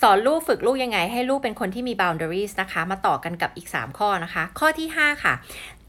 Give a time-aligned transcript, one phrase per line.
[0.00, 5.34] สอนลูกฝึกลูกยังไง ให้ลูกเป็นคนที่มี boundaries นะคะ มาต่อกันกับอีก 3 ข้อนะคะ ข้อที่ 5 ค่ะ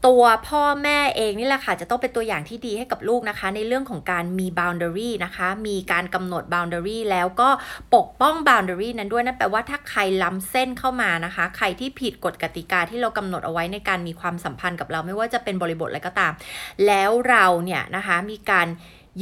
[0.06, 7.48] ตัวพ่อแม่เองนี่แหละค่ะ จะต้องเป็นตัวอย่างที่ดีให้กับลูกนะคะ ในเรื่องของการมี boundary นะคะ มีการกำหนด boundary แล้วก็
[7.94, 16.32] ปกป้อง boundary นั้นด้วยนั่นแปลว่าถ้าใครล้ำเส้นเข้ามานะคะ ใครที่ผิดกฎกติกาที่เรากำหนดเอาไว้ในการมีความสัมพันธ์กับเราไม่ว่าจะเป็นบริบทอะไรก็ตาม
[16.86, 18.66] แล้วเราเนี่ยนะคะมีการ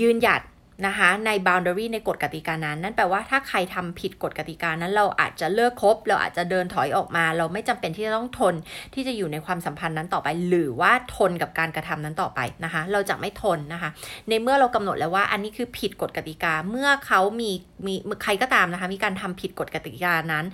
[0.01, 0.41] ยืนหยัด
[0.87, 8.55] นะคะใน boundary ในกฎกติกานั้น นั่นแปลว่าถ้าใครทำผิดกฎกติกานั้น เราอาจจะเลิกคบ เราอาจจะเดินถอยออกมา เราไม่จำเป็นที่จะต้องทน
[8.95, 13.91] ที่จะอยู่ในความสัมพันธ์นั้นต่อไป หรือว่าทนกับการกระทำนั้นต่อไปนะคะ เราจะไม่ทนนะคะ
[14.29, 17.51] ในเมื่อเรากำหนดแล้วว่าอันนี้คือผิดกฎกติกา เมื่อเขามี
[17.87, 20.45] มีใครก็ตามนะคะมีการทำผิดกฎกติกานั้น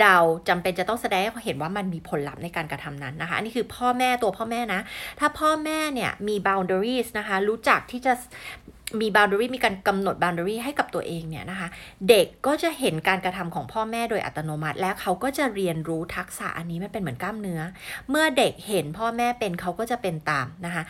[0.00, 0.16] เรา
[0.48, 4.80] จำเป็นจะต้องแสดงให้เขาเห็นว่ามันมีผลลัพธ์ในการกระทำนั้นนะคะ อันนี้คือพ่อแม่ตัวพ่อแม่นะ
[5.20, 8.12] ถ้าพ่อแม่เนี่ยมี boundaries นะคะ รู้จักที่จะ
[9.00, 11.68] มี boundary มีการกำหนด boundary ให้กับตัวเองเนี่ยนะคะ
[12.08, 17.60] เด็กก็จะเห็นการกระทำของพ่อแม่โดยอัตโนมัติ แล้วเขาก็จะเรียนรู้ทักษะอันนี้มันเป็นเหมือนกล้ามเนื้อ
[18.10, 20.82] เมื่อเด็กเห็นพ่อแม่เป็นเขาก็จะเป็นตามนะคะ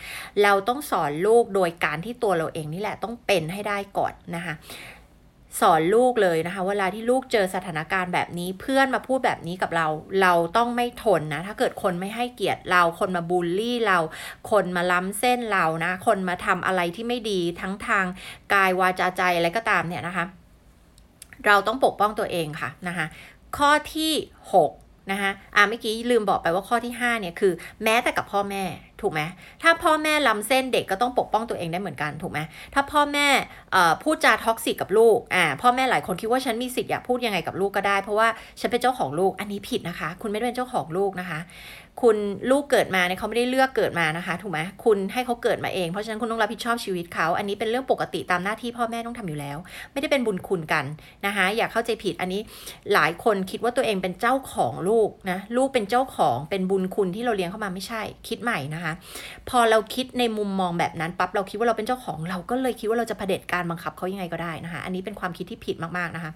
[0.43, 4.53] เราต้องสอนลูกโดยการที่ตัวเราเองนี่แหละต้องเป็นให้ได้ก่อนนะคะ
[5.61, 9.87] สอนลูกเลยนะคะ เวลาที่ลูกเจอสถานการณ์แบบนี้ เพื่อนมาพูดแบบนี้กับเรา
[10.21, 13.99] เราต้องไม่ทนนะ ถ้าเกิดคนไม่ให้เกียรติเราคนมาบูลลี่เรา
[14.51, 18.05] คนมาล้ำเส้นเรานะ คนมาทำอะไรที่ไม่ดีทั้งทาง
[18.53, 20.25] กายวาจาใจอะไรก็ตามเนี่ยนะคะ
[21.45, 23.05] เราต้องปกป้องตัวเองค่ะนะคะ
[23.57, 24.13] ข้อที่
[24.63, 28.63] 6 นะคะอ่าเมื่อกี้ลืมบอกไปว่าข้อที่ 5 เนี่ยคือ แม้แต่กับพ่อแม่
[29.03, 29.21] ถูกไหม
[29.63, 32.39] ถ้าพ่อแม่ล้ำเส้นเด็กก็ต้องปกป้องตัวเองได้เหมือนกันถูกไหม
[32.73, 33.27] ถ้าพ่อแม่
[34.03, 38.27] พูดจา toxic กับลูกอ่าพ่อแม่หลายคนคิดว่าฉันมีสิทธิ์อยากพูดยังไงกับลูกก็ได้เพราะว่า
[38.59, 41.39] ฉันเป็นเจ้าของลูกอันนี้ผิดนะคะ คุณไม่ได้เป็นเจ้าของลูกนะคะ
[42.01, 42.17] คุณ
[42.51, 49.57] ลูกเกิดมาเนี่ยเขาไม่ได้เลือกเกิดมานะคะ ถูกไหมคุณให้เขาเกิดมาเองเพราะฉะนั้นคุณต้องรับผิดชอบชีวิตเขาอันนี้เป็นเรื่องปกติตามหน้าที่พ่อแม่ต้องทำอยู่แล้ว
[49.91, 50.85] ไม่ได้เป็นบุญคุณกัน
[51.25, 52.41] นะคะ อย่าเข้าใจผิดอันนี้
[52.93, 58.92] หลายคนคิดว่าตัวเองเป็นเจ้าของลูกนะลูกเป็นเจ้าของเป็นบุญคุณที่เราเลี้ยงเข้ามาไม่ใช่ คิดใหม่นะคะ
[59.49, 66.31] พอเราคิดในมุมมองแบบนั้นปั๊บเราคิดว่าเราเป็นเจ้าของ เราก็เลยคิดว่าเราจะเผด็จการบังคับเขายังไงก็ได้นะคะ อันนี้เป็นความคิดที่ผิดมากๆนะคะ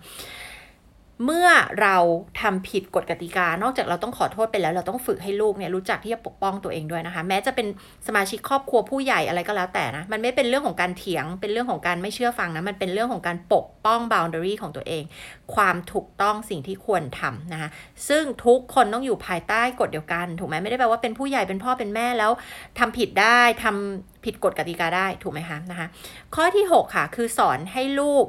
[1.25, 1.47] เมื่อ
[1.81, 1.97] เรา
[2.41, 7.67] ทำผิดกฎกติกา นอกจากเราต้องขอโทษไปแล้ว เราต้องฝึกให้ลูกเนี่ยรู้จักที่จะปกป้องตัวเองด้วยนะคะ แม้จะเป็น
[8.07, 15.03] สมาชิกครอบครัวผู้ใหญ่อะไรก็แล้วแต่นะ มันไม่เป็นเรื่องของการเถียง เป็นเรื่องของการไม่เชื่อฟังนะ มันเป็นเรื่องของการปกป้อง boundary ของตัวเอง
[15.55, 17.69] ความถูกต้องสิ่งที่ควรทำนะคะ
[18.07, 22.31] ซึ่งทุกคนต้องอยู่ภายใต้กฎเดียวกัน ถูกไหมไม่ได้แปลว่าเป็นผู้ใหญ่ เป็นพ่อ เป็นแม่แล้ว
[22.79, 25.87] ทำผิดได้ทำผิดกฎกติกาได้ ถูกไหมคะ นะคะ
[26.35, 28.25] ข้อที่ 6 ค่ะ คือสอนให้ลูก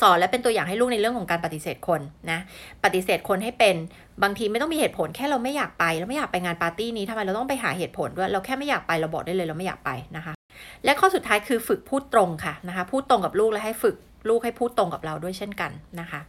[0.00, 2.38] สอนและเป็นตัวอย่างให้ลูกในเรื่องของการปฏิเสธคนนะ
[2.84, 3.76] ปฏิเสธคนให้เป็น
[4.22, 10.34] บางทีไม่ต้องมีเหตุผลแค่เราไม่อยากไปเราไม่อยากไปงานปาร์ตี้นี้ทำไมเราต้องไปหาเหตุผลด้วยเราแค่ไม่อยากไปเราบอกได้เลยเราไม่อยากไปนะคะ
[10.84, 13.96] และข้อสุดท้ายคือฝึกพูดตรงค่ะนะคะพูดตรงกับลูกและให้ฝึก
[14.28, 15.70] ลูกให้พูดตรงกับเราด้วยเช่นกัน
[16.00, 16.20] นะคะ